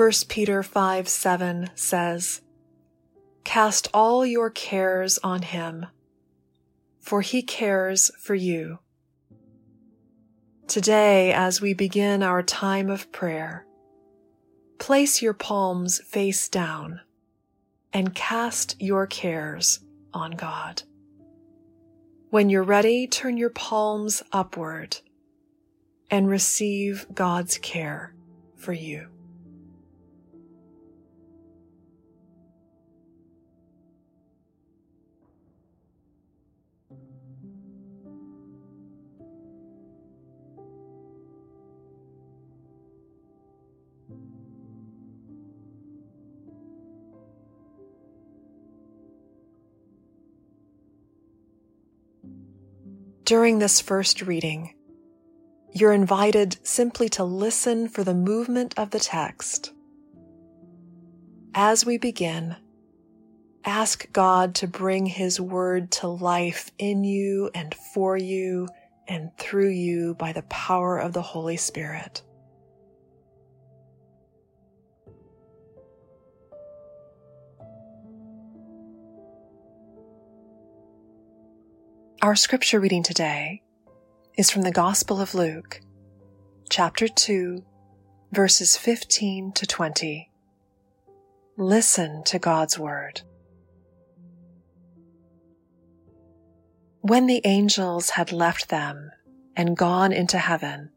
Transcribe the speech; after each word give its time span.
1 0.00 0.10
Peter 0.28 0.62
5 0.62 1.06
7 1.10 1.68
says, 1.74 2.40
Cast 3.44 3.86
all 3.92 4.24
your 4.24 4.48
cares 4.48 5.18
on 5.18 5.42
him, 5.42 5.84
for 7.00 7.20
he 7.20 7.42
cares 7.42 8.10
for 8.18 8.34
you. 8.34 8.78
Today, 10.66 11.34
as 11.34 11.60
we 11.60 11.74
begin 11.74 12.22
our 12.22 12.42
time 12.42 12.88
of 12.88 13.12
prayer, 13.12 13.66
place 14.78 15.20
your 15.20 15.34
palms 15.34 16.00
face 16.00 16.48
down 16.48 17.02
and 17.92 18.14
cast 18.14 18.80
your 18.80 19.06
cares 19.06 19.80
on 20.14 20.30
God. 20.30 20.82
When 22.30 22.48
you're 22.48 22.62
ready, 22.62 23.06
turn 23.06 23.36
your 23.36 23.50
palms 23.50 24.22
upward 24.32 24.96
and 26.10 26.26
receive 26.26 27.04
God's 27.12 27.58
care 27.58 28.14
for 28.56 28.72
you. 28.72 29.08
During 53.30 53.60
this 53.60 53.80
first 53.80 54.22
reading, 54.22 54.74
you're 55.72 55.92
invited 55.92 56.58
simply 56.66 57.08
to 57.10 57.22
listen 57.22 57.88
for 57.88 58.02
the 58.02 58.12
movement 58.12 58.74
of 58.76 58.90
the 58.90 58.98
text. 58.98 59.72
As 61.54 61.86
we 61.86 61.96
begin, 61.96 62.56
ask 63.64 64.12
God 64.12 64.56
to 64.56 64.66
bring 64.66 65.06
His 65.06 65.40
Word 65.40 65.92
to 65.92 66.08
life 66.08 66.72
in 66.76 67.04
you 67.04 67.52
and 67.54 67.72
for 67.72 68.16
you 68.16 68.66
and 69.06 69.30
through 69.38 69.70
you 69.70 70.14
by 70.14 70.32
the 70.32 70.42
power 70.42 70.98
of 70.98 71.12
the 71.12 71.22
Holy 71.22 71.56
Spirit. 71.56 72.22
Our 82.22 82.36
scripture 82.36 82.80
reading 82.80 83.02
today 83.02 83.62
is 84.36 84.50
from 84.50 84.60
the 84.60 84.70
Gospel 84.70 85.22
of 85.22 85.34
Luke, 85.34 85.80
chapter 86.68 87.08
2, 87.08 87.64
verses 88.30 88.76
15 88.76 89.52
to 89.52 89.66
20. 89.66 90.30
Listen 91.56 92.22
to 92.24 92.38
God's 92.38 92.78
Word. 92.78 93.22
When 97.00 97.26
the 97.26 97.40
angels 97.44 98.10
had 98.10 98.32
left 98.32 98.68
them 98.68 99.12
and 99.56 99.74
gone 99.74 100.12
into 100.12 100.36
heaven, 100.36 100.90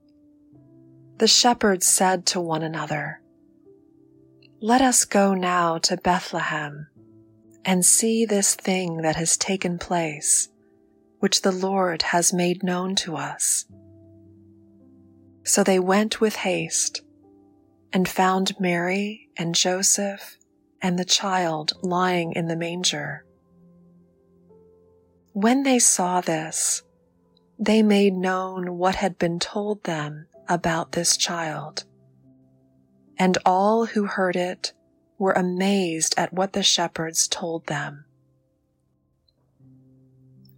the 1.19 1.27
shepherds 1.27 1.87
said 1.87 2.25
to 2.25 2.41
one 2.41 2.63
another, 2.63 3.21
Let 4.59 4.81
us 4.81 5.05
go 5.05 5.33
now 5.33 5.77
to 5.77 5.95
Bethlehem 5.95 6.87
and 7.63 7.85
see 7.85 8.25
this 8.25 8.55
thing 8.55 9.03
that 9.03 9.15
has 9.15 9.37
taken 9.37 9.79
place 9.79 10.49
which 11.23 11.41
the 11.41 11.53
Lord 11.53 12.01
has 12.01 12.33
made 12.33 12.63
known 12.63 12.95
to 12.95 13.15
us. 13.15 13.63
So 15.45 15.63
they 15.63 15.79
went 15.79 16.19
with 16.19 16.35
haste 16.35 17.01
and 17.93 18.09
found 18.09 18.59
Mary 18.59 19.29
and 19.37 19.55
Joseph 19.55 20.35
and 20.81 20.99
the 20.99 21.05
child 21.05 21.77
lying 21.81 22.33
in 22.33 22.47
the 22.49 22.57
manger. 22.57 23.23
When 25.31 25.63
they 25.63 25.79
saw 25.79 26.19
this, 26.19 26.83
they 27.57 27.81
made 27.81 28.15
known 28.15 28.77
what 28.77 28.95
had 28.95 29.17
been 29.17 29.39
told 29.39 29.85
them 29.85 30.27
about 30.49 30.91
this 30.91 31.15
child. 31.15 31.85
And 33.17 33.37
all 33.45 33.85
who 33.85 34.07
heard 34.07 34.35
it 34.35 34.73
were 35.17 35.31
amazed 35.31 36.15
at 36.17 36.33
what 36.33 36.51
the 36.51 36.63
shepherds 36.63 37.29
told 37.29 37.67
them. 37.67 38.03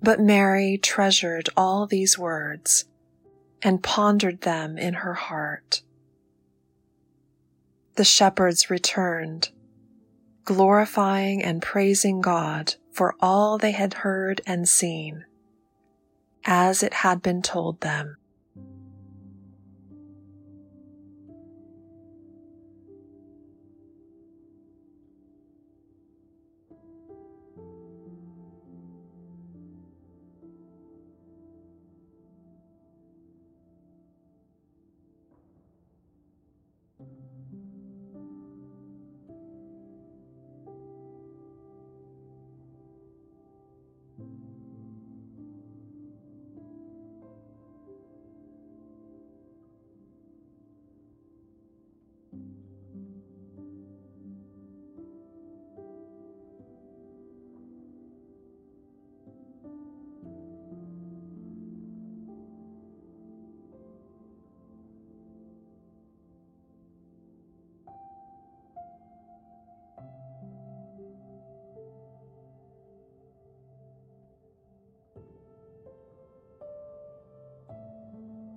But 0.06 0.20
Mary 0.20 0.78
treasured 0.78 1.50
all 1.58 1.88
these 1.88 2.16
words 2.16 2.86
and 3.64 3.82
pondered 3.82 4.42
them 4.42 4.78
in 4.78 4.94
her 4.94 5.16
heart. 5.16 5.82
The 7.96 8.04
shepherds 8.04 8.70
returned, 8.70 9.50
glorifying 10.44 11.44
and 11.44 11.60
praising 11.60 12.22
God 12.22 12.76
for 12.92 13.16
all 13.20 13.58
they 13.58 13.72
had 13.72 13.96
heard 13.96 14.42
and 14.46 14.70
seen, 14.70 15.26
as 16.46 16.84
it 16.84 16.94
had 16.94 17.24
been 17.24 17.42
told 17.42 17.82
them. 17.82 18.18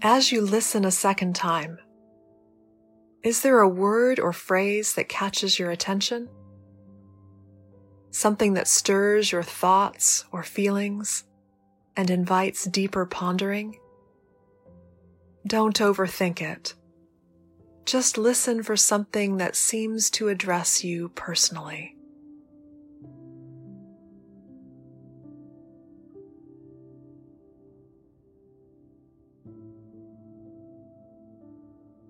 As 0.02 0.30
you 0.30 0.42
listen 0.42 0.84
a 0.84 0.92
second 0.92 1.34
time, 1.34 1.80
is 3.24 3.42
there 3.42 3.58
a 3.58 3.68
word 3.68 4.20
or 4.20 4.32
phrase 4.32 4.94
that 4.94 5.08
catches 5.08 5.58
your 5.58 5.72
attention? 5.72 6.28
Something 8.12 8.54
that 8.54 8.68
stirs 8.68 9.32
your 9.32 9.42
thoughts 9.42 10.24
or 10.30 10.44
feelings 10.44 11.24
and 11.96 12.10
invites 12.10 12.64
deeper 12.66 13.06
pondering? 13.06 13.76
Don't 15.44 15.80
overthink 15.80 16.40
it. 16.40 16.74
Just 17.84 18.16
listen 18.16 18.62
for 18.62 18.76
something 18.76 19.38
that 19.38 19.56
seems 19.56 20.10
to 20.10 20.28
address 20.28 20.84
you 20.84 21.08
personally. 21.08 21.97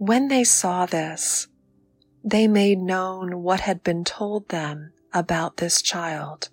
When 0.00 0.28
they 0.28 0.44
saw 0.44 0.86
this, 0.86 1.46
they 2.24 2.48
made 2.48 2.78
known 2.78 3.42
what 3.42 3.60
had 3.60 3.84
been 3.84 4.02
told 4.02 4.48
them 4.48 4.94
about 5.12 5.58
this 5.58 5.82
child. 5.82 6.48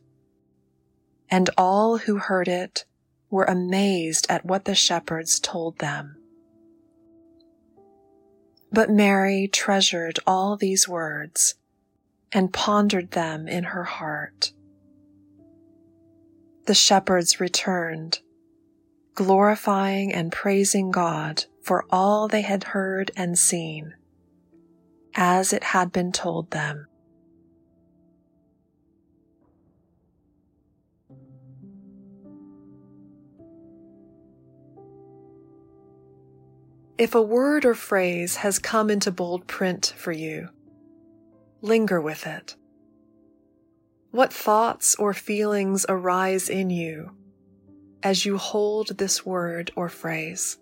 And 1.32 1.50
all 1.58 2.00
who 2.00 2.18
heard 2.18 2.50
it 2.50 2.84
were 3.30 3.46
amazed 3.46 4.28
at 4.30 4.44
what 4.44 4.66
the 4.66 4.76
shepherds 4.76 5.40
told 5.40 5.80
them. 5.80 6.18
But 8.70 8.90
Mary 8.90 9.48
treasured 9.48 10.20
all 10.28 10.58
these 10.58 10.90
words 10.90 11.56
and 12.34 12.52
pondered 12.52 13.12
them 13.12 13.48
in 13.48 13.64
her 13.64 13.86
heart. 13.86 14.52
The 16.66 16.76
shepherds 16.76 17.40
returned, 17.40 18.20
glorifying 19.16 20.14
and 20.14 20.34
praising 20.34 20.92
God 20.92 21.46
for 21.68 21.84
all 21.90 22.30
they 22.30 22.44
had 22.44 22.64
heard 22.64 23.12
and 23.18 23.38
seen, 23.38 23.94
as 25.16 25.52
it 25.52 25.66
had 25.66 25.92
been 25.92 26.14
told 26.14 26.50
them. 26.52 26.88
If 36.98 37.14
a 37.14 37.22
word 37.22 37.66
or 37.66 37.76
phrase 37.76 38.38
has 38.38 38.60
come 38.60 38.90
into 38.90 39.12
bold 39.12 39.46
print 39.46 39.94
for 39.98 40.14
you, 40.14 40.48
linger 41.62 42.00
with 42.00 42.26
it. 42.26 42.56
What 44.12 44.32
thoughts 44.32 44.96
or 44.96 45.14
feelings 45.14 45.86
arise 45.90 46.48
in 46.48 46.70
you 46.70 47.12
as 48.02 48.26
you 48.26 48.38
hold 48.38 48.98
this 48.98 49.26
word 49.26 49.72
or 49.76 49.90
phrase? 49.90 50.58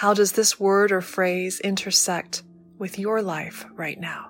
How 0.00 0.14
does 0.14 0.32
this 0.32 0.58
word 0.58 0.92
or 0.92 1.02
phrase 1.02 1.60
intersect 1.60 2.42
with 2.78 2.98
your 2.98 3.20
life 3.20 3.66
right 3.76 4.00
now? 4.00 4.29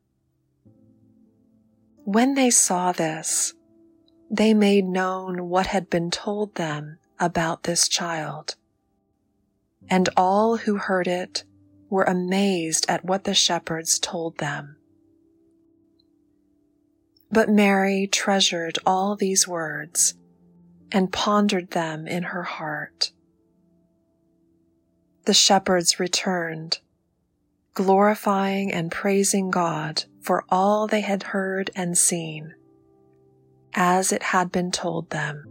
When 2.03 2.33
they 2.33 2.49
saw 2.49 2.91
this, 2.91 3.53
they 4.29 4.53
made 4.53 4.85
known 4.85 5.49
what 5.49 5.67
had 5.67 5.89
been 5.89 6.09
told 6.09 6.55
them 6.55 6.97
about 7.19 7.63
this 7.63 7.87
child. 7.87 8.55
And 9.89 10.09
all 10.17 10.57
who 10.57 10.77
heard 10.77 11.07
it 11.07 11.43
were 11.89 12.03
amazed 12.03 12.85
at 12.89 13.05
what 13.05 13.25
the 13.25 13.35
shepherds 13.35 13.99
told 13.99 14.37
them. 14.39 14.77
But 17.29 17.49
Mary 17.49 18.07
treasured 18.07 18.79
all 18.85 19.15
these 19.15 19.47
words 19.47 20.15
and 20.91 21.13
pondered 21.13 21.71
them 21.71 22.07
in 22.07 22.23
her 22.23 22.43
heart. 22.43 23.11
The 25.25 25.33
shepherds 25.33 25.99
returned 25.99 26.79
glorifying 27.73 28.73
and 28.73 28.91
praising 28.91 29.49
God 29.49 30.03
for 30.21 30.45
all 30.49 30.87
they 30.87 31.01
had 31.01 31.23
heard 31.23 31.71
and 31.75 31.97
seen, 31.97 32.53
as 33.73 34.11
it 34.11 34.21
had 34.23 34.51
been 34.51 34.71
told 34.71 35.09
them. 35.09 35.45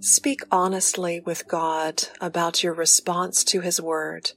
Speak 0.00 0.42
honestly 0.50 1.20
with 1.20 1.48
God 1.48 2.04
about 2.20 2.62
your 2.62 2.74
response 2.74 3.42
to 3.44 3.60
His 3.60 3.80
Word, 3.80 4.32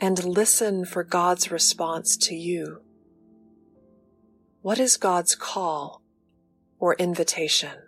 and 0.00 0.22
listen 0.24 0.84
for 0.84 1.02
God's 1.02 1.50
response 1.50 2.16
to 2.18 2.36
you. 2.36 2.82
What 4.62 4.78
is 4.78 4.96
God's 4.96 5.34
call 5.34 6.02
or 6.78 6.94
invitation. 6.94 7.87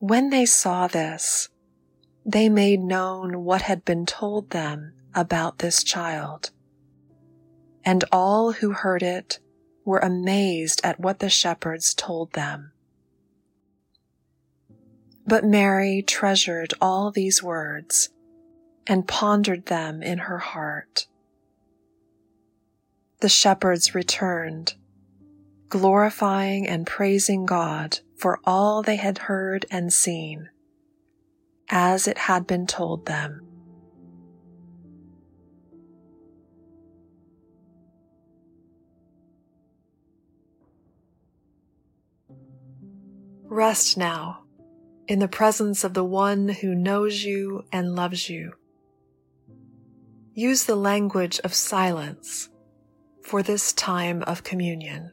When 0.00 0.30
they 0.30 0.46
saw 0.46 0.86
this, 0.86 1.50
they 2.24 2.48
made 2.48 2.80
known 2.80 3.44
what 3.44 3.60
had 3.60 3.84
been 3.84 4.06
told 4.06 4.48
them 4.48 4.94
about 5.14 5.58
this 5.58 5.84
child. 5.84 6.52
And 7.84 8.02
all 8.10 8.52
who 8.52 8.72
heard 8.72 9.02
it 9.02 9.40
were 9.84 9.98
amazed 9.98 10.80
at 10.82 10.98
what 10.98 11.18
the 11.18 11.28
shepherds 11.28 11.92
told 11.92 12.32
them. 12.32 12.72
But 15.26 15.44
Mary 15.44 16.00
treasured 16.00 16.72
all 16.80 17.10
these 17.10 17.42
words 17.42 18.08
and 18.86 19.06
pondered 19.06 19.66
them 19.66 20.02
in 20.02 20.16
her 20.16 20.38
heart. 20.38 21.08
The 23.20 23.28
shepherds 23.28 23.94
returned 23.94 24.76
glorifying 25.70 26.66
and 26.66 26.86
praising 26.86 27.46
God 27.46 28.00
for 28.16 28.40
all 28.44 28.82
they 28.82 28.96
had 28.96 29.18
heard 29.18 29.64
and 29.70 29.92
seen, 29.92 30.50
as 31.68 32.06
it 32.06 32.18
had 32.18 32.46
been 32.46 32.66
told 32.66 33.06
them. 33.06 33.46
Rest 43.44 43.96
now 43.96 44.44
in 45.08 45.18
the 45.18 45.28
presence 45.28 45.82
of 45.82 45.94
the 45.94 46.04
one 46.04 46.48
who 46.48 46.74
knows 46.74 47.24
you 47.24 47.64
and 47.72 47.96
loves 47.96 48.28
you. 48.28 48.52
Use 50.34 50.64
the 50.64 50.76
language 50.76 51.40
of 51.42 51.52
silence 51.52 52.48
for 53.24 53.42
this 53.42 53.72
time 53.72 54.22
of 54.22 54.44
communion. 54.44 55.12